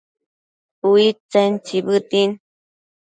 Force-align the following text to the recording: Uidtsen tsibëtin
Uidtsen 0.89 1.51
tsibëtin 1.65 2.31